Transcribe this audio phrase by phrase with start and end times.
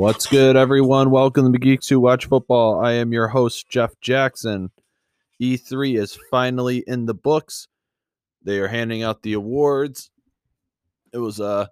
[0.00, 1.10] What's good, everyone?
[1.10, 2.82] Welcome to Geeks Who Watch Football.
[2.82, 4.70] I am your host, Jeff Jackson.
[5.38, 7.68] E3 is finally in the books.
[8.42, 10.10] They are handing out the awards.
[11.12, 11.66] It was uh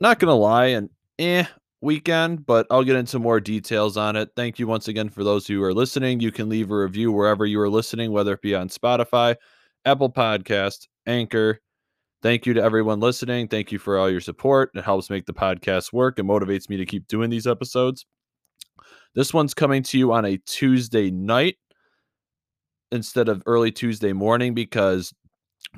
[0.00, 1.44] not gonna lie, an eh
[1.80, 4.30] weekend, but I'll get into more details on it.
[4.36, 6.20] Thank you once again for those who are listening.
[6.20, 9.34] You can leave a review wherever you are listening, whether it be on Spotify,
[9.84, 11.60] Apple Podcast, Anchor,
[12.22, 13.48] Thank you to everyone listening.
[13.48, 14.70] Thank you for all your support.
[14.74, 18.04] It helps make the podcast work and motivates me to keep doing these episodes.
[19.14, 21.56] This one's coming to you on a Tuesday night
[22.92, 25.14] instead of early Tuesday morning because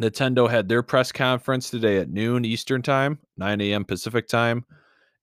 [0.00, 3.84] Nintendo had their press conference today at noon Eastern Time, 9 a.m.
[3.84, 4.64] Pacific Time.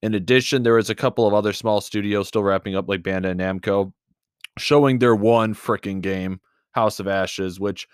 [0.01, 3.35] In addition, there was a couple of other small studios still wrapping up, like Bandai
[3.35, 3.91] Namco,
[4.57, 6.39] showing their one freaking game,
[6.71, 7.87] House of Ashes, which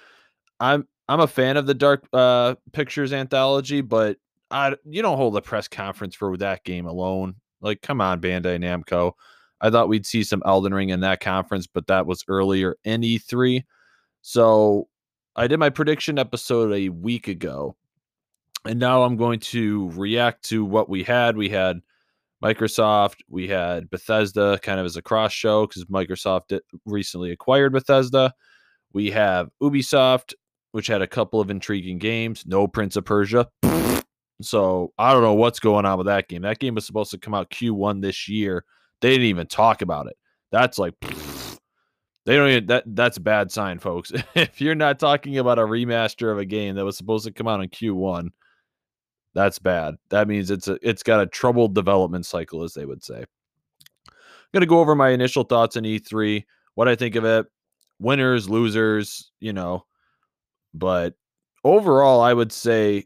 [0.59, 4.17] I'm I'm a fan of the Dark uh, Pictures anthology, but
[4.51, 7.35] I you don't hold a press conference for that game alone.
[7.61, 9.13] Like, come on, Bandai Namco.
[9.61, 13.01] I thought we'd see some Elden Ring in that conference, but that was earlier in
[13.01, 13.63] E3.
[14.21, 14.87] So
[15.35, 17.75] I did my prediction episode a week ago,
[18.65, 21.37] and now I'm going to react to what we had.
[21.37, 21.81] We had
[22.43, 28.33] Microsoft, we had Bethesda kind of as a cross show because Microsoft recently acquired Bethesda.
[28.93, 30.33] We have Ubisoft,
[30.75, 32.43] which had a couple of intriguing games.
[32.45, 33.47] No Prince of Persia.
[34.41, 36.41] So I don't know what's going on with that game.
[36.41, 38.65] That game was supposed to come out Q1 this year.
[38.99, 40.17] They didn't even talk about it.
[40.51, 40.93] That's like
[42.25, 44.11] they don't even that that's a bad sign, folks.
[44.35, 47.47] if you're not talking about a remaster of a game that was supposed to come
[47.47, 48.27] out in Q1,
[49.33, 49.95] that's bad.
[50.09, 53.19] That means it's a it's got a troubled development cycle, as they would say.
[54.09, 54.13] I'm
[54.51, 56.43] gonna go over my initial thoughts on E3,
[56.73, 57.45] what I think of it,
[57.97, 59.85] winners, losers, you know,
[60.77, 61.15] but
[61.63, 63.05] overall, I would say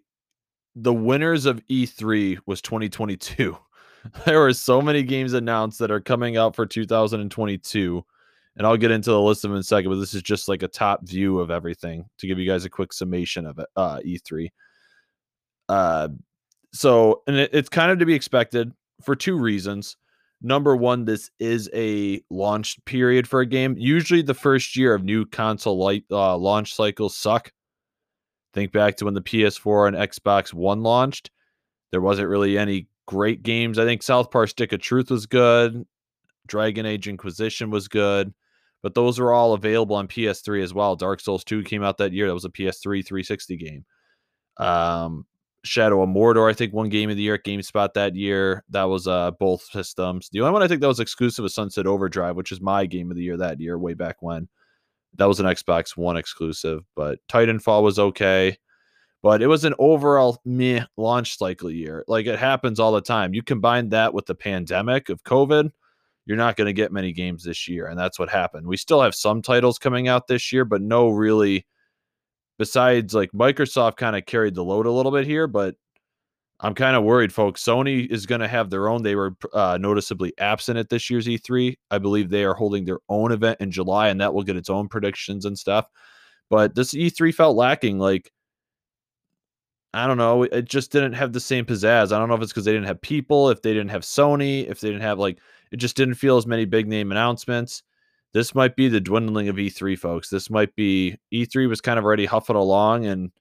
[0.76, 3.58] the winners of E3 was 2022.
[4.26, 8.06] there were so many games announced that are coming out for 2022.
[8.56, 10.50] And I'll get into the list of them in a second, but this is just
[10.50, 13.68] like a top view of everything to give you guys a quick summation of it,
[13.76, 14.50] uh, E3.
[15.70, 16.10] Uh,
[16.74, 19.96] so, and it, it's kind of to be expected for two reasons.
[20.42, 23.76] Number one, this is a launch period for a game.
[23.78, 27.52] Usually, the first year of new console light, uh, launch cycles suck
[28.54, 31.32] Think back to when the PS4 and Xbox One launched.
[31.92, 33.80] There wasn't really any great games.
[33.80, 35.86] I think South Park Stick of Truth was good.
[36.48, 38.34] Dragon Age Inquisition was good.
[38.82, 40.96] But those were all available on PS3 as well.
[40.96, 42.28] Dark Souls 2 came out that year.
[42.28, 43.86] That was a PS3 360 game.
[44.58, 45.26] Um,
[45.66, 48.64] Shadow of Mordor, I think, one game of the year at GameSpot that year.
[48.70, 50.30] That was uh, both systems.
[50.32, 53.12] The only won I think that was exclusive was Sunset Overdrive, which is my game
[53.12, 54.48] of the year that year, way back when.
[55.16, 58.58] That was an Xbox One exclusive, but Titanfall was okay.
[59.22, 62.06] But it was an overall meh launch cycle year.
[62.08, 63.34] Like it happens all the time.
[63.34, 65.72] You combine that with the pandemic of COVID,
[66.26, 67.88] you're not going to get many games this year.
[67.88, 68.68] And that's what happened.
[68.68, 71.66] We still have some titles coming out this year, but no really,
[72.58, 75.76] besides like Microsoft kind of carried the load a little bit here, but
[76.62, 77.64] I'm kind of worried, folks.
[77.64, 79.02] Sony is going to have their own.
[79.02, 81.78] They were uh, noticeably absent at this year's E3.
[81.90, 84.70] I believe they are holding their own event in July, and that will get its
[84.70, 85.90] own predictions and stuff.
[86.50, 87.98] But this E3 felt lacking.
[87.98, 88.32] Like,
[89.94, 90.44] I don't know.
[90.44, 92.12] It just didn't have the same pizzazz.
[92.12, 94.70] I don't know if it's because they didn't have people, if they didn't have Sony,
[94.70, 95.40] if they didn't have, like,
[95.72, 97.84] it just didn't feel as many big name announcements.
[98.34, 100.30] This might be the dwindling of E3, folks.
[100.30, 103.32] This might be E3 was kind of already huffing along and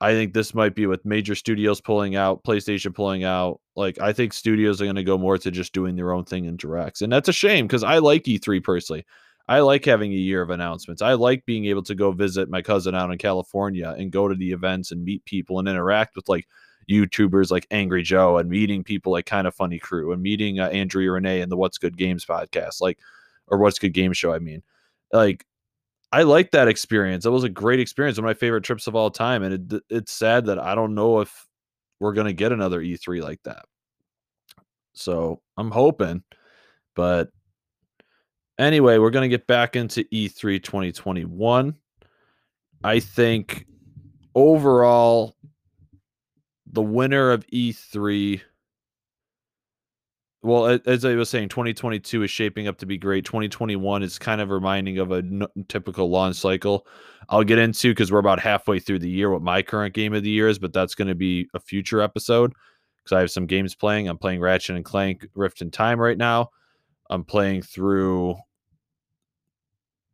[0.00, 3.60] I think this might be with major studios pulling out, PlayStation pulling out.
[3.76, 6.44] Like, I think studios are going to go more to just doing their own thing
[6.44, 7.00] in directs.
[7.00, 9.06] And that's a shame because I like E3 personally.
[9.46, 11.02] I like having a year of announcements.
[11.02, 14.34] I like being able to go visit my cousin out in California and go to
[14.34, 16.48] the events and meet people and interact with like
[16.90, 20.68] YouTubers like Angry Joe and meeting people like Kind of Funny Crew and meeting uh,
[20.68, 22.98] Andrea Renee and the What's Good Games podcast, like,
[23.46, 24.32] or What's Good Game Show.
[24.32, 24.62] I mean,
[25.12, 25.44] like,
[26.14, 27.26] I like that experience.
[27.26, 28.18] It was a great experience.
[28.18, 29.42] One of my favorite trips of all time.
[29.42, 31.48] And it, it's sad that I don't know if
[31.98, 33.64] we're going to get another E3 like that.
[34.92, 36.22] So I'm hoping.
[36.94, 37.30] But
[38.60, 41.74] anyway, we're going to get back into E3 2021.
[42.84, 43.66] I think
[44.36, 45.34] overall,
[46.64, 48.40] the winner of E3
[50.44, 53.24] well, as I was saying, 2022 is shaping up to be great.
[53.24, 56.86] 2021 is kind of reminding of a n- typical launch cycle.
[57.30, 60.22] I'll get into because we're about halfway through the year what my current game of
[60.22, 62.52] the year is, but that's going to be a future episode
[63.02, 64.06] because I have some games playing.
[64.06, 66.50] I'm playing Ratchet and Clank Rift in Time right now.
[67.08, 68.36] I'm playing through.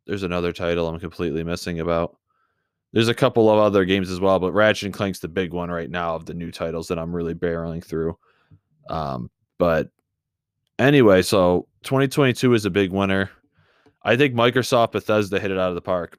[0.07, 2.17] There's another title I'm completely missing about.
[2.93, 5.69] There's a couple of other games as well, but Ratchet and Clank's the big one
[5.69, 8.17] right now of the new titles that I'm really barreling through.
[8.89, 9.89] Um, but
[10.81, 13.29] Anyway, so 2022 is a big winner.
[14.01, 16.17] I think Microsoft Bethesda hit it out of the park.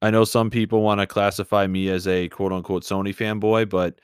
[0.00, 3.98] I know some people want to classify me as a quote unquote Sony fanboy, but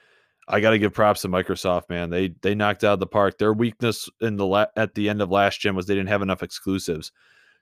[0.48, 2.10] I got to give props to Microsoft, man.
[2.10, 3.38] They they knocked out of the park.
[3.38, 6.22] Their weakness in the la- at the end of last gen was they didn't have
[6.22, 7.12] enough exclusives.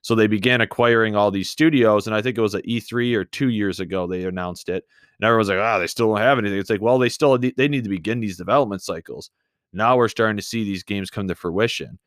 [0.00, 3.24] So they began acquiring all these studios, and I think it was at E3 or
[3.26, 4.84] two years ago they announced it,
[5.20, 7.36] and everyone's like, "Ah, oh, they still don't have anything." It's like, well, they still
[7.36, 9.30] they need to begin these development cycles.
[9.72, 11.98] Now we're starting to see these games come to fruition.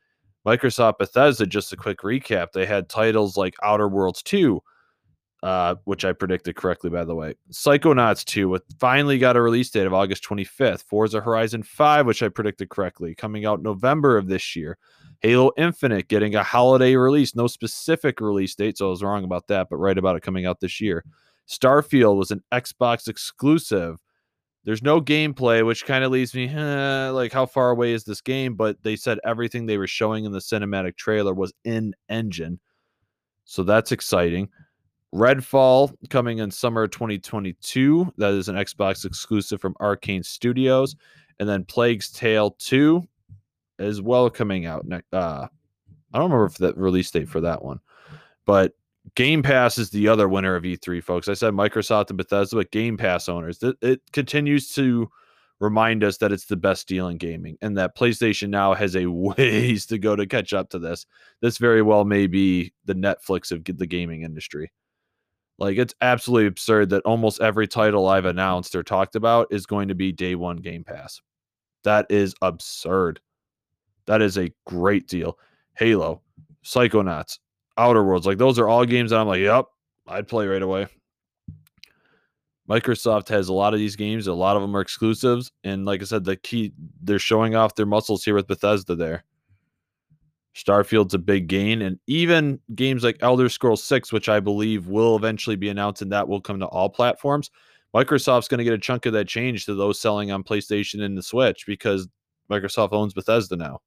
[0.46, 4.62] Microsoft Bethesda, just a quick recap, they had titles like Outer Worlds 2,
[5.44, 7.36] uh, which I predicted correctly, by the way.
[7.52, 10.84] Psychonauts 2 with finally got a release date of August 25th.
[10.84, 14.78] Forza Horizon 5, which I predicted correctly, coming out November of this year.
[15.22, 19.48] Halo Infinite getting a holiday release, no specific release date, so I was wrong about
[19.48, 21.04] that, but right about it coming out this year.
[21.48, 23.98] Starfield was an Xbox exclusive.
[24.66, 28.22] There's no gameplay, which kind of leaves me eh, like, how far away is this
[28.22, 28.56] game?
[28.56, 32.60] But they said everything they were showing in the cinematic trailer was in engine.
[33.46, 34.50] So that's exciting.
[35.14, 38.14] Redfall coming in summer 2022.
[38.18, 40.96] That is an Xbox exclusive from Arkane Studios.
[41.40, 43.02] And then Plague's Tale 2
[43.80, 44.86] as well coming out.
[45.12, 45.48] Uh,
[46.14, 47.80] I don't remember if that release date for that one,
[48.46, 48.74] but
[49.16, 51.28] Game Pass is the other winner of E3, folks.
[51.28, 53.62] I said Microsoft and Bethesda, but Game Pass owners.
[53.64, 55.10] It, it continues to
[55.60, 59.06] remind us that it's the best deal in gaming and that PlayStation now has a
[59.10, 61.06] ways to go to catch up to this.
[61.42, 64.72] This very well may be the Netflix of the gaming industry.
[65.58, 69.90] Like it's absolutely absurd that almost every title I've announced or talked about is going
[69.90, 71.20] to be day one Game Pass.
[71.84, 73.20] That is absurd.
[74.06, 75.38] That is a great deal.
[75.78, 76.22] Halo,
[76.64, 77.40] Psychonauts,
[77.80, 79.66] Outer Worlds, like those are all games that I'm like, yep,
[80.08, 80.88] I'd play right away.
[82.70, 84.28] Microsoft has a lot of these games.
[84.28, 87.76] A lot of them are exclusives, and like I said, the key they're showing off
[87.76, 88.96] their muscles here with Bethesda.
[88.96, 89.24] There,
[90.54, 95.16] Starfield's a big gain, and even games like Elder Scrolls Six, which I believe will
[95.16, 97.50] eventually be announced, and that will come to all platforms.
[97.96, 101.18] Microsoft's going to get a chunk of that change to those selling on PlayStation and
[101.18, 102.08] the Switch because
[102.52, 103.80] Microsoft owns Bethesda now.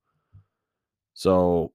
[1.15, 1.73] So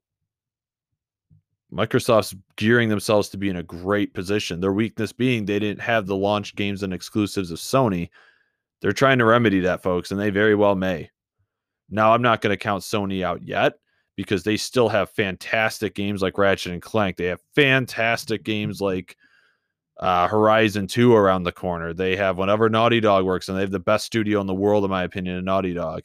[1.72, 4.62] Microsoft's gearing themselves to be in a great position.
[4.62, 8.10] Their weakness being they didn't have the launch games and exclusives of Sony.
[8.82, 11.10] They're trying to remedy that, folks, and they very well may.
[11.90, 13.74] Now, I'm not going to count Sony out yet
[14.16, 17.18] because they still have fantastic games like Ratchet and Clank.
[17.18, 19.16] They have fantastic games like
[20.00, 21.94] uh, Horizon 2 around the corner.
[21.94, 24.84] They have whenever Naughty Dog works, and they have the best studio in the world,
[24.84, 26.04] in my opinion, in Naughty Dog.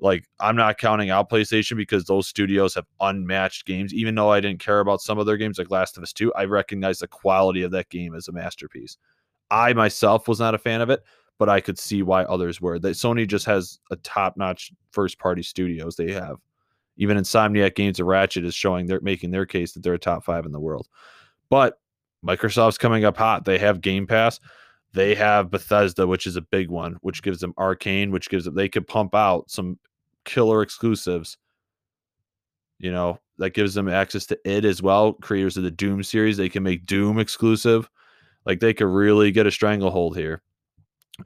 [0.00, 3.92] Like, I'm not counting out PlayStation because those studios have unmatched games.
[3.92, 6.32] Even though I didn't care about some of their games, like Last of Us 2,
[6.34, 8.96] I recognize the quality of that game as a masterpiece.
[9.50, 11.02] I myself was not a fan of it,
[11.38, 12.78] but I could see why others were.
[12.78, 16.36] That Sony just has a top notch first party studios they have.
[16.96, 20.24] Even Insomniac Games of Ratchet is showing they're making their case that they're a top
[20.24, 20.88] five in the world.
[21.48, 21.78] But
[22.26, 23.44] Microsoft's coming up hot.
[23.44, 24.40] They have Game Pass.
[24.92, 28.54] They have Bethesda, which is a big one, which gives them Arkane, which gives them
[28.54, 29.78] they could pump out some
[30.28, 31.38] killer exclusives.
[32.78, 35.14] You know, that gives them access to it as well.
[35.14, 37.88] Creators of the Doom series, they can make Doom exclusive.
[38.46, 40.42] Like they could really get a stranglehold here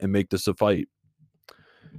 [0.01, 0.87] and make this a fight.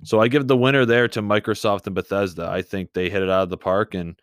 [0.02, 2.48] So I give the winner there to Microsoft and Bethesda.
[2.50, 3.94] I think they hit it out of the park.
[3.94, 4.20] And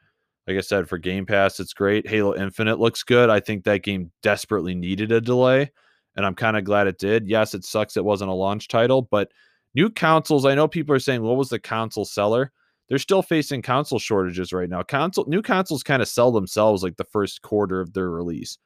[0.48, 2.08] like I said, for Game Pass, it's great.
[2.08, 3.30] Halo Infinite looks good.
[3.30, 5.72] I think that game desperately needed a delay.
[6.16, 7.28] And I'm kind of glad it did.
[7.28, 9.32] Yes, it sucks it wasn't a launch title, but
[9.74, 12.52] new consoles, I know people are saying, what was the console seller?
[12.92, 14.84] They're still facing console shortages right now.
[14.84, 18.58] Console new consoles kind of sell themselves like the first quarter of their release.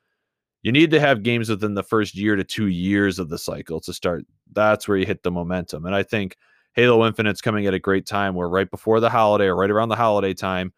[0.64, 3.80] You need to have games within the first year to two years of the cycle
[3.82, 4.26] to start.
[4.52, 5.86] That's where you hit the momentum.
[5.86, 6.38] And I think
[6.74, 9.90] Halo Infinite's coming at a great time where right before the holiday or right around
[9.90, 10.74] the holiday time,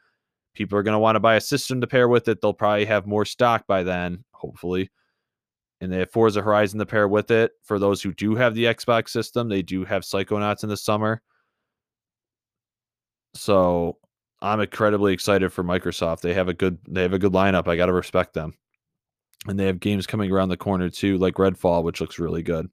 [0.54, 2.42] people are going to want to buy a system to pair with it.
[2.42, 4.92] They'll probably have more stock by then, hopefully.
[5.80, 7.51] And they have Forza Horizon to pair with it.
[7.63, 11.22] For those who do have the Xbox system, they do have Psychonauts in the summer.
[13.38, 13.98] So
[14.41, 16.22] I'm incredibly excited for Microsoft.
[16.22, 17.67] They have a good they have a good lineup.
[17.67, 18.53] I got to respect them.
[19.48, 22.70] And they have games coming around the corner too, like Redfall, which looks really good.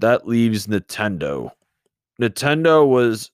[0.00, 1.50] That leaves Nintendo.
[2.20, 3.30] Nintendo was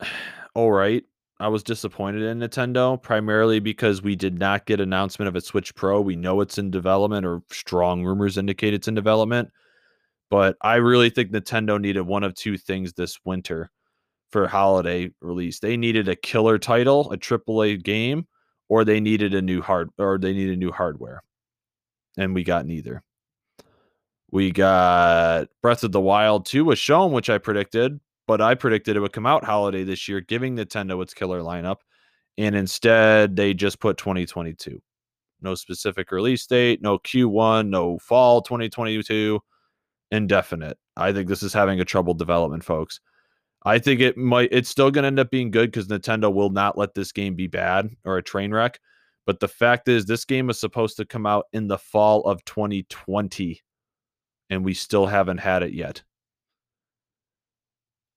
[0.54, 1.04] all right.
[1.38, 5.74] I was disappointed in Nintendo primarily because we did not get announcement of a Switch
[5.74, 6.02] Pro.
[6.02, 9.50] We know it's in development or strong rumors indicate it's in development.
[10.30, 13.70] But I really think Nintendo needed one of two things this winter
[14.30, 15.58] for holiday release.
[15.58, 18.26] They needed a killer title, a AAA game,
[18.68, 21.22] or they needed a new hard or they needed new hardware.
[22.16, 23.02] And we got neither.
[24.30, 27.98] We got Breath of the Wild 2 was shown, which I predicted.
[28.30, 31.78] but I predicted it would come out holiday this year, giving Nintendo its killer lineup.
[32.38, 34.80] And instead, they just put 2022.
[35.42, 39.40] No specific release date, no Q1, no fall 2022,
[40.10, 40.78] indefinite.
[40.96, 43.00] I think this is having a troubled development, folks.
[43.64, 46.50] I think it might, it's still going to end up being good because Nintendo will
[46.50, 48.80] not let this game be bad or a train wreck.
[49.26, 52.44] But the fact is, this game is supposed to come out in the fall of
[52.46, 53.60] 2020,
[54.48, 56.02] and we still haven't had it yet.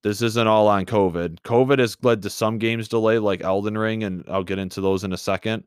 [0.01, 1.39] This isn't all on COVID.
[1.41, 5.03] COVID has led to some games delay, like Elden Ring, and I'll get into those
[5.03, 5.63] in a second.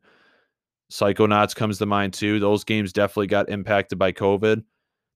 [0.91, 2.39] Psychonauts comes to mind too.
[2.39, 4.63] Those games definitely got impacted by COVID.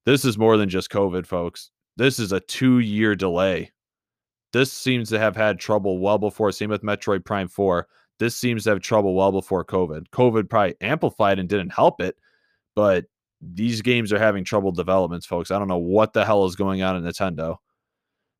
[0.05, 1.69] This is more than just COVID, folks.
[1.97, 3.71] This is a two year delay.
[4.53, 6.51] This seems to have had trouble well before.
[6.51, 7.87] Same with Metroid Prime 4.
[8.19, 10.09] This seems to have trouble well before COVID.
[10.09, 12.17] COVID probably amplified and didn't help it,
[12.75, 13.05] but
[13.41, 15.51] these games are having trouble developments, folks.
[15.51, 17.57] I don't know what the hell is going on in Nintendo,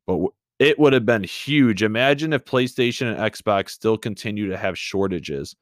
[0.06, 0.20] but
[0.60, 1.82] it would have been huge.
[1.82, 5.56] Imagine if PlayStation and Xbox still continue to have shortages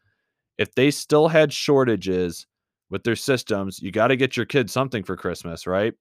[0.60, 2.46] if they still had shortages
[2.89, 5.93] with their systems, you got to get your kids something for Christmas, right?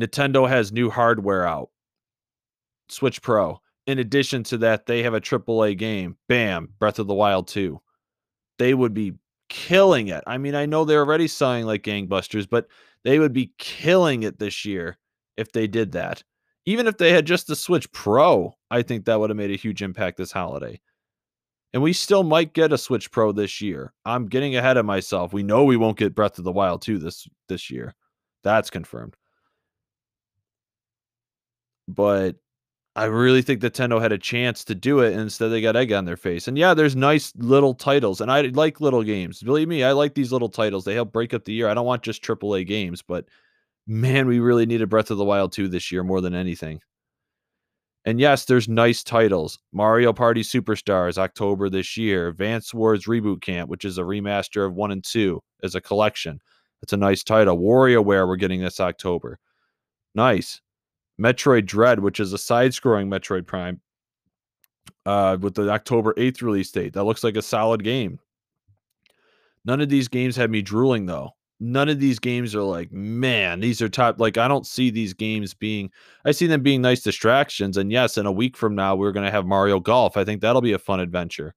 [0.00, 1.70] Nintendo has new hardware out.
[2.88, 3.60] Switch Pro.
[3.86, 6.16] In addition to that, they have a AAA game.
[6.28, 7.80] Bam, Breath of the Wild 2.
[8.58, 9.14] They would be
[9.48, 10.24] killing it.
[10.26, 12.66] I mean, I know they're already selling like gangbusters, but
[13.04, 14.98] they would be killing it this year
[15.36, 16.22] if they did that.
[16.64, 19.56] Even if they had just the Switch Pro, I think that would have made a
[19.56, 20.80] huge impact this holiday.
[21.76, 23.92] And we still might get a Switch Pro this year.
[24.06, 25.34] I'm getting ahead of myself.
[25.34, 27.94] We know we won't get Breath of the Wild 2 this this year.
[28.42, 29.14] That's confirmed.
[31.86, 32.36] But
[32.94, 35.92] I really think Nintendo had a chance to do it, and instead they got egg
[35.92, 36.48] on their face.
[36.48, 39.42] And yeah, there's nice little titles, and I like little games.
[39.42, 40.86] Believe me, I like these little titles.
[40.86, 41.68] They help break up the year.
[41.68, 43.26] I don't want just AAA games, but
[43.86, 46.80] man, we really needed Breath of the Wild 2 this year more than anything.
[48.06, 49.58] And yes, there's nice titles.
[49.72, 52.28] Mario Party Superstars, October this year.
[52.28, 56.40] Advance Wars Reboot Camp, which is a remaster of one and two as a collection.
[56.80, 57.58] That's a nice title.
[57.58, 59.40] WarioWare, we're getting this October.
[60.14, 60.60] Nice.
[61.20, 63.80] Metroid Dread, which is a side scrolling Metroid Prime,
[65.04, 66.92] uh, with the October 8th release date.
[66.92, 68.20] That looks like a solid game.
[69.64, 73.60] None of these games have me drooling, though none of these games are like, man,
[73.60, 74.20] these are top.
[74.20, 75.90] Like, I don't see these games being,
[76.24, 77.76] I see them being nice distractions.
[77.76, 80.16] And yes, in a week from now, we're going to have Mario Golf.
[80.16, 81.54] I think that'll be a fun adventure.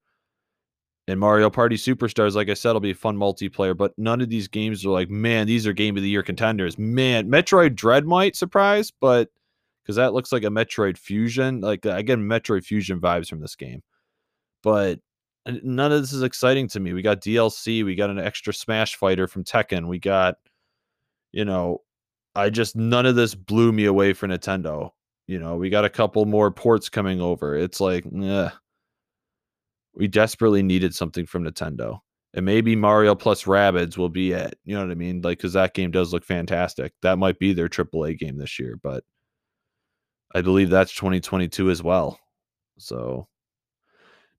[1.07, 3.75] And Mario Party Superstars, like I said, will be a fun multiplayer.
[3.75, 6.77] But none of these games are like, man, these are game of the year contenders.
[6.77, 9.29] Man, Metroid Dread might surprise, but
[9.81, 11.61] because that looks like a Metroid Fusion.
[11.61, 13.81] Like, I get Metroid Fusion vibes from this game.
[14.61, 14.99] But
[15.63, 16.93] none of this is exciting to me.
[16.93, 20.35] We got DLC, we got an extra Smash fighter from Tekken, we got,
[21.31, 21.81] you know,
[22.35, 24.91] I just none of this blew me away for Nintendo.
[25.27, 27.55] You know, we got a couple more ports coming over.
[27.55, 28.05] It's like,
[29.93, 31.99] we desperately needed something from Nintendo.
[32.33, 34.57] And maybe Mario plus Rabbids will be it.
[34.63, 35.21] You know what I mean?
[35.21, 36.93] Like, because that game does look fantastic.
[37.01, 39.03] That might be their AAA game this year, but
[40.33, 42.19] I believe that's 2022 as well.
[42.77, 43.27] So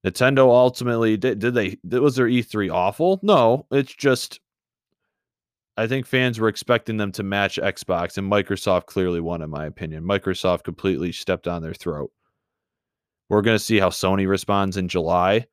[0.04, 3.20] Nintendo ultimately did, did they was their E3 awful?
[3.22, 4.40] No, it's just
[5.76, 9.66] I think fans were expecting them to match Xbox and Microsoft clearly won in my
[9.66, 10.04] opinion.
[10.04, 12.10] Microsoft completely stepped on their throat.
[13.28, 15.46] We're going to see how Sony responds in July,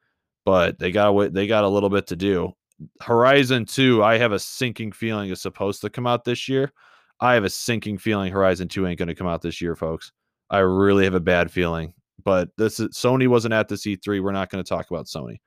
[0.46, 2.54] but they got they got a little bit to do.
[3.02, 6.72] Horizon 2, I have a sinking feeling is supposed to come out this year.
[7.20, 10.12] I have a sinking feeling Horizon 2 ain't going to come out this year, folks.
[10.50, 14.22] I really have a bad feeling but this is Sony wasn't at the E3.
[14.22, 15.40] We're not going to talk about Sony.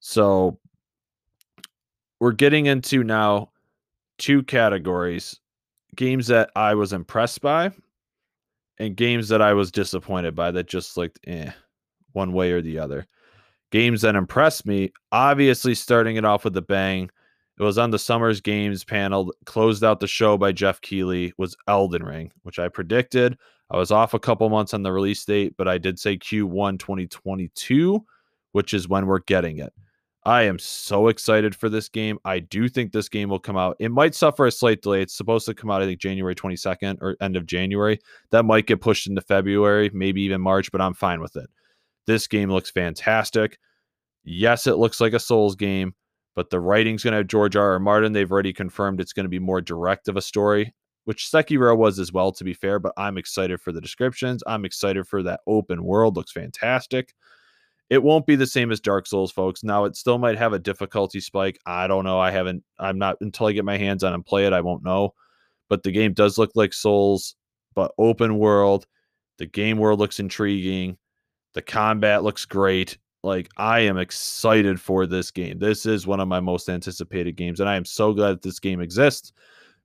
[0.00, 0.58] So
[2.20, 3.50] we're getting into now
[4.18, 5.38] two categories
[5.94, 7.72] games that I was impressed by
[8.78, 11.50] and games that I was disappointed by that just looked eh,
[12.12, 13.06] one way or the other.
[13.72, 17.10] Games that impressed me, obviously starting it off with a bang.
[17.58, 21.56] It was on the Summers Games panel, closed out the show by Jeff Keighley, was
[21.66, 23.38] Elden Ring, which I predicted.
[23.70, 26.78] I was off a couple months on the release date, but I did say Q1
[26.78, 28.04] 2022,
[28.52, 29.72] which is when we're getting it.
[30.26, 32.18] I am so excited for this game.
[32.24, 33.76] I do think this game will come out.
[33.78, 35.00] It might suffer a slight delay.
[35.00, 38.00] It's supposed to come out, I think, January 22nd or end of January.
[38.32, 41.48] That might get pushed into February, maybe even March, but I'm fine with it.
[42.08, 43.58] This game looks fantastic.
[44.24, 45.94] Yes, it looks like a Souls game,
[46.36, 47.72] but the writing's going to have George R.
[47.72, 47.78] R.
[47.80, 48.12] Martin.
[48.12, 50.72] They've already confirmed it's going to be more direct of a story
[51.06, 52.78] which Sekiro was as well, to be fair.
[52.78, 54.42] But I'm excited for the descriptions.
[54.46, 56.16] I'm excited for that open world.
[56.16, 57.14] Looks fantastic.
[57.88, 59.62] It won't be the same as Dark Souls, folks.
[59.62, 61.60] Now it still might have a difficulty spike.
[61.64, 62.18] I don't know.
[62.18, 62.64] I haven't.
[62.80, 64.52] I'm not until I get my hands on and play it.
[64.52, 65.14] I won't know.
[65.68, 67.36] But the game does look like Souls,
[67.74, 68.86] but open world.
[69.38, 70.98] The game world looks intriguing.
[71.54, 72.98] The combat looks great.
[73.26, 75.58] Like I am excited for this game.
[75.58, 78.60] This is one of my most anticipated games, and I am so glad that this
[78.60, 79.32] game exists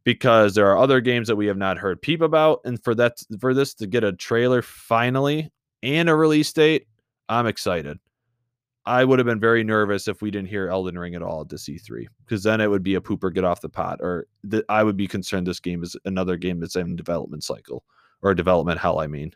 [0.04, 3.18] because there are other games that we have not heard peep about, and for that
[3.40, 6.88] for this to get a trailer finally and a release date,
[7.30, 7.98] I'm excited.
[8.86, 11.50] I would have been very nervous if we didn't hear Elden Ring at all at
[11.50, 14.66] this E3 because then it would be a pooper get off the pot, or th-
[14.70, 17.84] I would be concerned this game is another game that's in development cycle
[18.22, 19.00] or development hell.
[19.00, 19.34] I mean,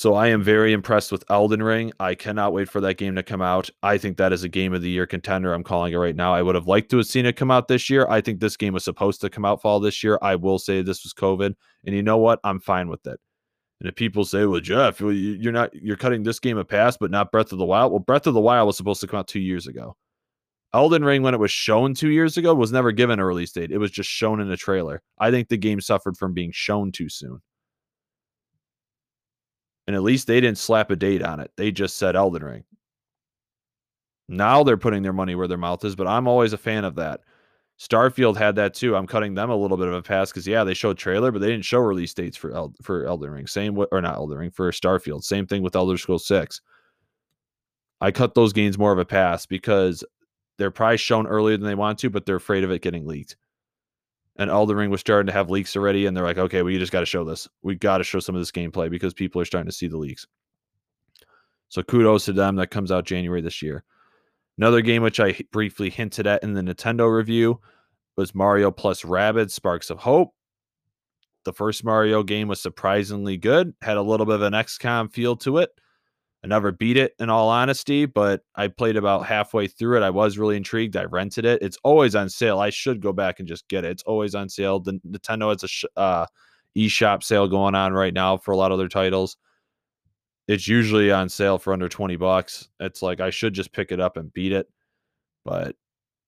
[0.00, 1.92] so I am very impressed with Elden Ring.
[2.00, 3.68] I cannot wait for that game to come out.
[3.82, 5.52] I think that is a game of the year contender.
[5.52, 6.32] I'm calling it right now.
[6.32, 8.06] I would have liked to have seen it come out this year.
[8.08, 10.18] I think this game was supposed to come out fall this year.
[10.22, 11.54] I will say this was COVID,
[11.84, 12.40] and you know what?
[12.44, 13.20] I'm fine with it.
[13.80, 17.10] And if people say, "Well, Jeff, you're not you're cutting this game a pass, but
[17.10, 19.28] not Breath of the Wild," well, Breath of the Wild was supposed to come out
[19.28, 19.98] two years ago.
[20.72, 23.70] Elden Ring, when it was shown two years ago, was never given a release date.
[23.70, 25.02] It was just shown in a trailer.
[25.18, 27.42] I think the game suffered from being shown too soon.
[29.90, 31.50] And at least they didn't slap a date on it.
[31.56, 32.64] They just said Elden Ring.
[34.28, 36.94] Now they're putting their money where their mouth is, but I'm always a fan of
[36.94, 37.22] that.
[37.76, 38.94] Starfield had that too.
[38.94, 41.40] I'm cutting them a little bit of a pass because yeah, they showed trailer, but
[41.40, 43.48] they didn't show release dates for El- for Elden Ring.
[43.48, 45.24] Same or not Elden Ring for Starfield.
[45.24, 46.60] Same thing with Elder Scrolls Six.
[48.00, 50.04] I cut those games more of a pass because
[50.56, 53.34] they're probably shown earlier than they want to, but they're afraid of it getting leaked.
[54.36, 56.92] And Elden Ring was starting to have leaks already, and they're like, okay, we just
[56.92, 57.48] got to show this.
[57.62, 59.98] We got to show some of this gameplay because people are starting to see the
[59.98, 60.26] leaks.
[61.68, 62.56] So kudos to them.
[62.56, 63.84] That comes out January this year.
[64.58, 67.60] Another game which I briefly hinted at in the Nintendo review
[68.16, 70.34] was Mario plus Rabbids Sparks of Hope.
[71.44, 75.36] The first Mario game was surprisingly good, had a little bit of an XCOM feel
[75.36, 75.70] to it.
[76.42, 80.02] I never beat it in all honesty, but I played about halfway through it.
[80.02, 80.96] I was really intrigued.
[80.96, 81.60] I rented it.
[81.60, 82.60] It's always on sale.
[82.60, 83.90] I should go back and just get it.
[83.90, 84.80] It's always on sale.
[84.80, 86.26] The Nintendo has a sh- uh,
[86.76, 89.36] eShop sale going on right now for a lot of their titles
[90.50, 92.68] it's usually on sale for under 20 bucks.
[92.80, 94.66] It's like I should just pick it up and beat it.
[95.44, 95.76] But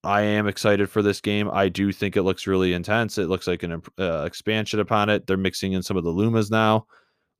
[0.05, 1.49] I am excited for this game.
[1.51, 3.17] I do think it looks really intense.
[3.17, 5.27] It looks like an uh, expansion upon it.
[5.27, 6.87] They're mixing in some of the Lumas now.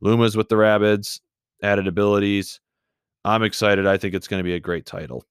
[0.03, 1.21] Lumas with the Rabbids,
[1.61, 2.59] added abilities.
[3.25, 3.87] I'm excited.
[3.87, 5.25] I think it's going to be a great title.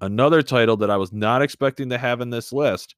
[0.00, 2.94] Another title that I was not expecting to have in this list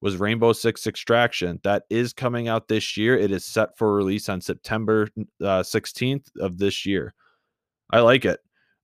[0.00, 1.60] was Rainbow Six Extraction.
[1.62, 3.16] That is coming out this year.
[3.16, 5.08] It is set for release on September
[5.40, 7.14] uh, 16th of this year.
[7.90, 8.40] I like it.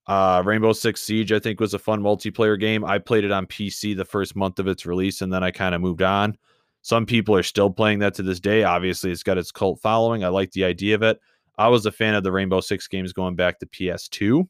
[0.06, 2.84] Uh, Rainbow Six Siege, I think, was a fun multiplayer game.
[2.84, 5.74] I played it on PC the first month of its release, and then I kind
[5.74, 6.36] of moved on.
[6.82, 8.62] Some people are still playing that to this day.
[8.62, 10.24] Obviously, it's got its cult following.
[10.24, 11.18] I like the idea of it.
[11.58, 14.48] I was a fan of the Rainbow Six games going back to PS2.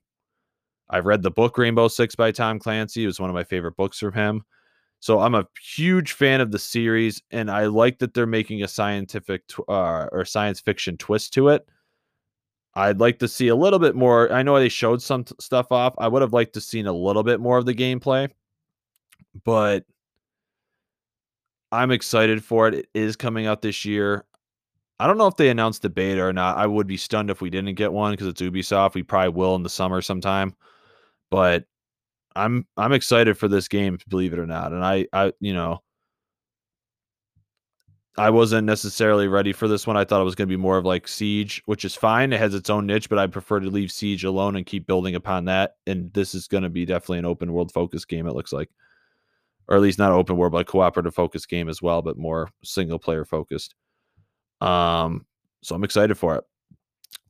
[0.91, 3.05] I've read the book Rainbow Six by Tom Clancy.
[3.05, 4.43] It was one of my favorite books from him.
[5.01, 8.69] So I'm a huge fan of the series, and I like that they're making a
[8.69, 11.67] scientific tw- uh, or science fiction twist to it.
[12.75, 14.31] I'd like to see a little bit more.
[14.33, 15.95] I know they showed some t- stuff off.
[15.99, 18.29] I would have liked to seen a little bit more of the gameplay,
[19.45, 19.85] but
[21.71, 22.75] I'm excited for it.
[22.75, 24.25] It is coming out this year.
[25.01, 26.59] I don't know if they announced the beta or not.
[26.59, 28.95] I would be stunned if we didn't get one because it's Ubisoft.
[28.95, 30.55] We probably will in the summer sometime.
[31.31, 31.67] But
[32.37, 34.73] I'm I'm excited for this game, believe it or not.
[34.73, 35.83] And I I you know
[38.17, 39.97] I wasn't necessarily ready for this one.
[39.97, 42.33] I thought it was going to be more of like Siege, which is fine.
[42.33, 45.15] It has its own niche, but I prefer to leave Siege alone and keep building
[45.15, 45.77] upon that.
[45.87, 48.27] And this is going to be definitely an open world focus game.
[48.27, 48.71] It looks like,
[49.69, 52.99] or at least not open world, but cooperative focus game as well, but more single
[52.99, 53.77] player focused.
[54.61, 55.27] Um,
[55.63, 56.45] so I'm excited for it.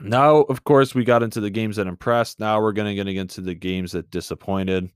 [0.00, 2.38] Now, of course, we got into the games that impressed.
[2.38, 4.90] Now we're going to get into the games that disappointed.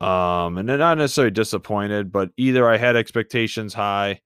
[0.00, 4.20] Um, and they're not necessarily disappointed, but either I had expectations high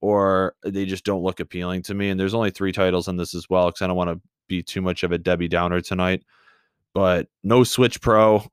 [0.00, 2.10] or they just don't look appealing to me.
[2.10, 4.62] And there's only three titles in this as well, because I don't want to be
[4.62, 6.22] too much of a Debbie Downer tonight.
[6.92, 8.44] But no Switch Pro,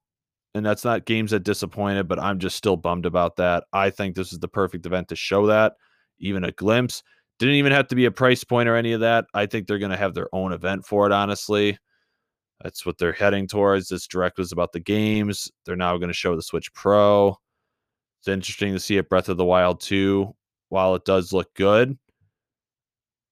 [0.56, 3.66] and that's not games that disappointed, but I'm just still bummed about that.
[3.74, 5.74] I think this is the perfect event to show that,
[6.20, 7.04] even a glimpse.
[7.41, 9.25] Didn't even have to be a price point or any of that.
[9.34, 11.75] I think they're going to have their own event for it, honestly.
[12.62, 13.89] That's what they're heading towards.
[13.89, 15.51] This direct was about the games.
[15.65, 17.36] They're now going to show the Switch Pro.
[18.19, 20.32] It's interesting to see it Breath of the Wild 2.
[20.69, 21.97] While it does look good,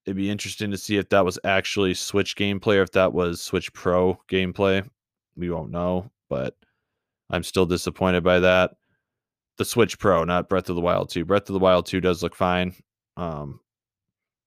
[0.07, 3.43] it'd be interesting to see if that was actually Switch gameplay or if that was
[3.43, 4.89] Switch Pro gameplay.
[5.37, 6.55] We won't know, but
[7.29, 8.71] I'm still disappointed by that.
[9.59, 11.25] The Switch Pro, not Breath of the Wild 2.
[11.25, 12.73] Breath of the Wild 2 does look fine.
[13.15, 13.59] Um,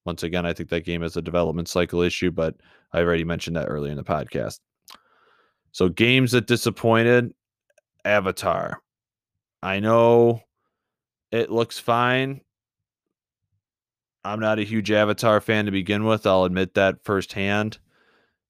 [0.04, 2.56] once again, I think that game is a development cycle issue, but
[2.92, 4.60] I already mentioned that earlier in the podcast.
[5.72, 7.32] So games that disappointed,
[8.04, 8.82] Avatar.
[9.62, 10.42] I know
[11.30, 12.40] it looks fine.
[14.24, 16.26] I'm not a huge Avatar fan to begin with.
[16.26, 17.78] I'll admit that firsthand.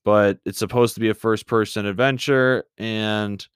[0.04, 2.64] But it's supposed to be a first person adventure.
[2.76, 3.46] And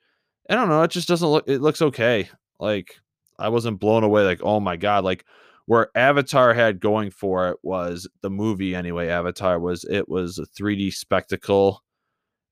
[0.48, 0.82] I don't know.
[0.82, 2.28] It just doesn't look, it looks okay.
[2.60, 2.96] Like,
[3.38, 4.22] I wasn't blown away.
[4.22, 5.02] Like, oh my God.
[5.02, 5.24] Like,
[5.66, 9.08] where Avatar had going for it was the movie anyway.
[9.08, 11.82] Avatar was, it was a 3D spectacle.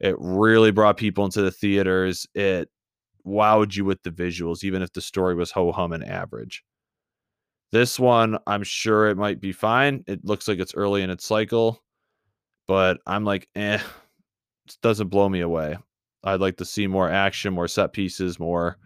[0.00, 2.26] It really brought people into the theaters.
[2.34, 2.68] It
[3.26, 6.64] wowed you with the visuals, even if the story was ho hum and average.
[7.72, 10.04] This one, I'm sure it might be fine.
[10.06, 11.82] It looks like it's early in its cycle,
[12.68, 13.80] but I'm like, eh,
[14.66, 15.76] it doesn't blow me away.
[16.22, 18.78] I'd like to see more action, more set pieces, more,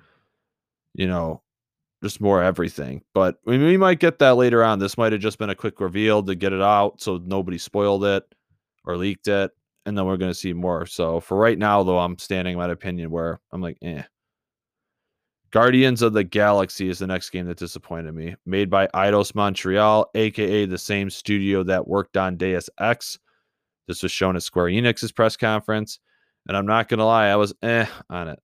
[0.94, 1.42] you know,
[2.02, 3.02] just more everything.
[3.14, 4.78] But we, we might get that later on.
[4.78, 8.04] This might have just been a quick reveal to get it out so nobody spoiled
[8.04, 8.24] it
[8.84, 9.50] or leaked it.
[9.86, 10.86] And then we're going to see more.
[10.86, 14.02] So for right now, though, I'm standing my opinion where I'm like, eh.
[15.50, 18.36] Guardians of the Galaxy is the next game that disappointed me.
[18.44, 23.18] Made by Eidos Montreal, aka the same studio that worked on Deus Ex.
[23.86, 26.00] This was shown at Square Enix's press conference.
[26.46, 28.38] And I'm not going to lie, I was eh on it.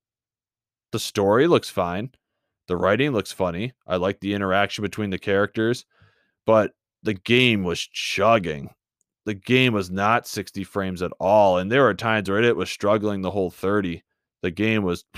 [0.91, 2.09] The story looks fine.
[2.67, 3.73] The writing looks funny.
[3.85, 5.85] I like the interaction between the characters,
[6.45, 6.71] but
[7.03, 8.69] the game was chugging.
[9.25, 11.57] The game was not 60 frames at all.
[11.57, 14.03] And there were times where it was struggling the whole 30.
[14.41, 15.05] The game was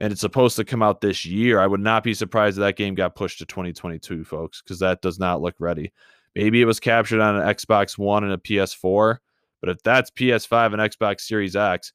[0.00, 1.60] and it's supposed to come out this year.
[1.60, 5.02] I would not be surprised if that game got pushed to 2022, folks, because that
[5.02, 5.92] does not look ready.
[6.34, 9.18] Maybe it was captured on an Xbox One and a PS4,
[9.60, 11.92] but if that's PS5 and Xbox Series X,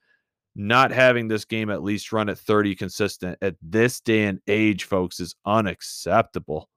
[0.58, 4.86] not having this game at least run at 30 consistent at this day and age,
[4.86, 6.67] folks, is unacceptable.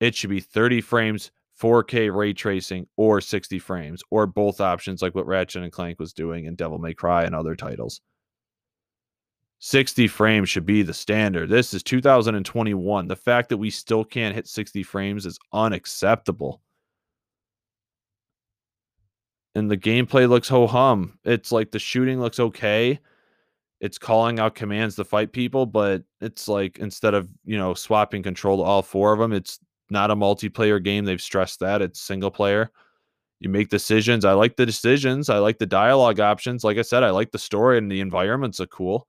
[0.00, 1.30] It should be 30 frames,
[1.60, 6.12] 4K ray tracing, or 60 frames, or both options, like what Ratchet and Clank was
[6.12, 8.00] doing in Devil May Cry and other titles.
[9.58, 11.48] 60 frames should be the standard.
[11.48, 13.08] This is 2021.
[13.08, 16.60] The fact that we still can't hit 60 frames is unacceptable.
[19.56, 21.18] And the gameplay looks ho hum.
[21.24, 23.00] It's like the shooting looks okay.
[23.80, 28.22] It's calling out commands to fight people, but it's like instead of, you know, swapping
[28.22, 29.58] control to all four of them, it's
[29.90, 31.04] not a multiplayer game.
[31.04, 31.82] They've stressed that.
[31.82, 32.70] It's single player.
[33.40, 34.24] You make decisions.
[34.24, 35.28] I like the decisions.
[35.28, 36.64] I like the dialogue options.
[36.64, 39.08] Like I said, I like the story and the environments are cool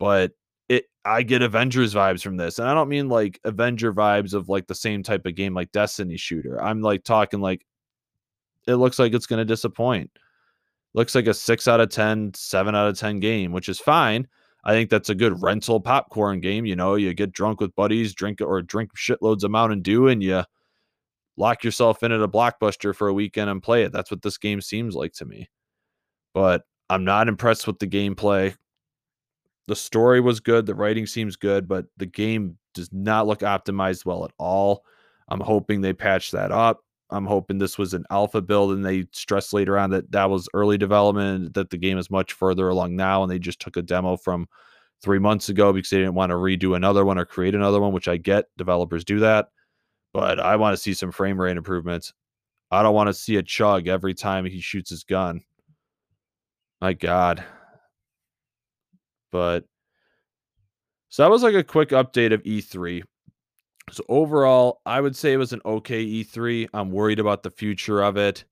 [0.00, 0.32] but
[0.68, 2.58] it I get Avengers vibes from this.
[2.58, 5.70] And I don't mean like Avenger vibes of like the same type of game like
[5.70, 6.60] Destiny shooter.
[6.60, 7.64] I'm like talking like
[8.66, 10.10] it looks like it's going to disappoint.
[10.94, 14.26] Looks like a 6 out of 10, 7 out of 10 game, which is fine.
[14.64, 18.14] I think that's a good rental popcorn game, you know, you get drunk with buddies,
[18.14, 20.44] drink or drink shitloads of Mountain Dew and you
[21.36, 23.92] lock yourself in at a blockbuster for a weekend and play it.
[23.92, 25.48] That's what this game seems like to me.
[26.34, 28.54] But I'm not impressed with the gameplay
[29.70, 34.04] the story was good, the writing seems good, but the game does not look optimized
[34.04, 34.84] well at all.
[35.28, 36.80] I'm hoping they patch that up.
[37.10, 40.48] I'm hoping this was an alpha build and they stressed later on that that was
[40.54, 43.82] early development, that the game is much further along now, and they just took a
[43.82, 44.46] demo from
[45.02, 47.92] three months ago because they didn't want to redo another one or create another one,
[47.92, 48.46] which I get.
[48.56, 49.48] Developers do that.
[50.12, 52.12] But I want to see some frame rate improvements.
[52.70, 55.42] I don't want to see a chug every time he shoots his gun.
[56.80, 57.44] My God.
[59.32, 59.64] But
[61.08, 63.02] so that was like a quick update of E3.
[63.92, 66.68] So overall, I would say it was an okay E3.
[66.72, 68.44] I'm worried about the future of it.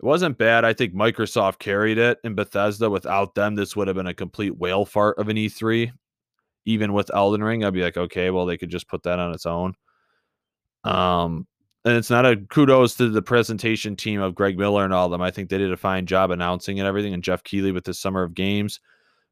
[0.00, 0.64] It wasn't bad.
[0.64, 2.88] I think Microsoft carried it in Bethesda.
[2.88, 5.90] Without them, this would have been a complete whale fart of an E3.
[6.66, 9.32] Even with Elden Ring, I'd be like, okay, well, they could just put that on
[9.32, 9.74] its own.
[10.84, 11.46] Um,
[11.84, 15.10] and it's not a kudos to the presentation team of Greg Miller and all of
[15.10, 15.22] them.
[15.22, 17.94] I think they did a fine job announcing and everything, and Jeff Keighley with the
[17.94, 18.80] Summer of Games.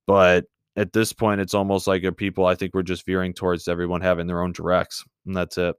[0.07, 0.47] But
[0.77, 2.47] at this point, it's almost like people.
[2.47, 5.75] I think we're just veering towards everyone having their own directs, and that's it.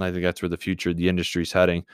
[0.00, 1.84] I think that's where the future of the industry is heading.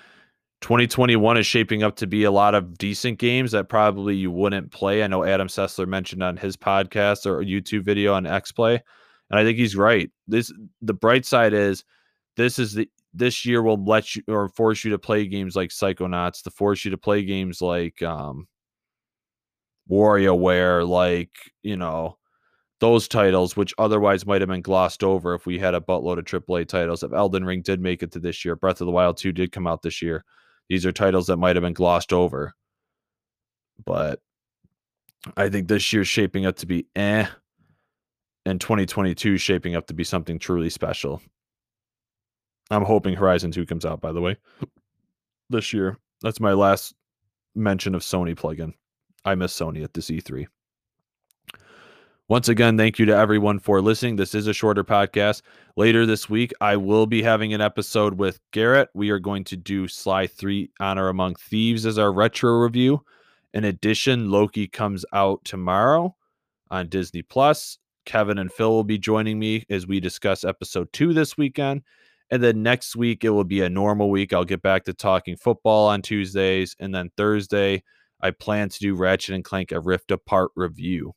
[0.63, 4.71] 2021 is shaping up to be a lot of decent games that probably you wouldn't
[4.71, 5.03] play.
[5.03, 8.83] I know Adam Sessler mentioned on his podcast or YouTube video on X Play,
[9.31, 10.11] and I think he's right.
[10.27, 11.85] This the bright side is
[12.37, 15.71] this is the this year will let you or force you to play games like
[15.71, 18.47] Psychonauts, to force you to play games like um,
[19.91, 21.31] WarioWare, like,
[21.63, 22.17] you know,
[22.81, 26.25] those titles, which otherwise might have been glossed over if we had a buttload of
[26.25, 27.03] AAA titles.
[27.03, 29.53] If Elden Ring did make it to this year, Breath of the Wild 2 did
[29.53, 30.25] come out this year.
[30.69, 32.55] These are titles that might have been glossed over.
[33.85, 34.21] But
[35.37, 37.27] I think this year's shaping up to be eh.
[38.47, 41.21] And 2022 shaping up to be something truly special.
[42.71, 44.37] I'm hoping Horizon 2 comes out, by the way,
[45.51, 45.99] this year.
[46.23, 46.95] That's my last
[47.55, 48.73] mention of Sony plugin.
[49.25, 50.47] I miss Sony at this E3.
[52.29, 54.15] Once again, thank you to everyone for listening.
[54.15, 55.43] This is a shorter podcast.
[55.77, 58.89] Later this week, I will be having an episode with Garrett.
[58.95, 63.05] We are going to do Sly 3 Honor Among Thieves as our retro review.
[63.53, 66.15] In addition, Loki comes out tomorrow
[66.71, 67.79] on Disney Plus.
[68.07, 71.83] Kevin and Phil will be joining me as we discuss episode two this weekend.
[72.31, 74.33] And then next week, it will be a normal week.
[74.33, 76.77] I'll get back to talking football on Tuesdays.
[76.79, 77.83] And then Thursday,
[78.23, 81.15] I plan to do Ratchet and Clank a Rift Apart review.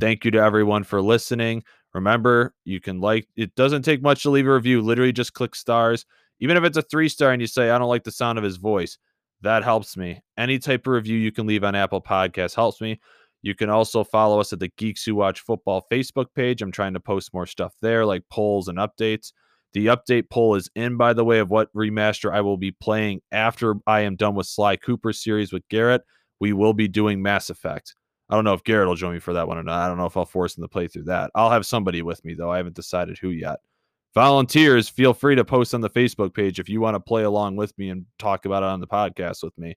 [0.00, 1.62] Thank you to everyone for listening.
[1.92, 4.80] Remember, you can like it doesn't take much to leave a review.
[4.80, 6.06] Literally just click stars.
[6.40, 8.44] Even if it's a three star and you say, I don't like the sound of
[8.44, 8.96] his voice,
[9.42, 10.22] that helps me.
[10.38, 13.00] Any type of review you can leave on Apple Podcasts helps me.
[13.42, 16.60] You can also follow us at the Geeks Who Watch Football Facebook page.
[16.60, 19.32] I'm trying to post more stuff there, like polls and updates.
[19.72, 23.22] The update poll is in, by the way, of what remaster I will be playing
[23.32, 26.02] after I am done with Sly Cooper series with Garrett.
[26.40, 27.94] We will be doing Mass Effect.
[28.28, 29.84] I don't know if Garrett will join me for that one or not.
[29.84, 31.30] I don't know if I'll force him to play through that.
[31.34, 32.50] I'll have somebody with me, though.
[32.50, 33.58] I haven't decided who yet.
[34.14, 37.56] Volunteers, feel free to post on the Facebook page if you want to play along
[37.56, 39.76] with me and talk about it on the podcast with me.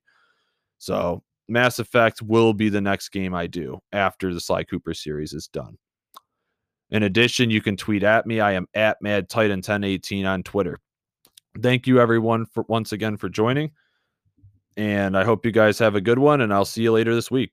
[0.78, 5.32] So, Mass Effect will be the next game I do after the Sly Cooper series
[5.32, 5.76] is done.
[6.90, 8.40] In addition, you can tweet at me.
[8.40, 10.78] I am at Mad Titan 1018 on Twitter.
[11.60, 13.72] Thank you, everyone, for once again for joining.
[14.76, 17.30] And I hope you guys have a good one, and I'll see you later this
[17.30, 17.52] week.